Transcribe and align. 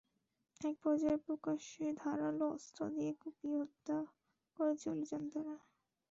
একপর্যায়ে 0.61 1.19
প্রকাশ্যে 1.27 1.85
ধারালো 1.97 2.45
অস্ত্র 2.55 2.81
দিয়ে 2.89 3.11
কুপিয়ে 3.13 3.55
তাঁকে 3.55 3.61
হত্যা 3.61 3.97
করে 4.59 4.73
চলে 4.77 5.03
যান 5.05 5.23
তাঁরা। 5.33 5.55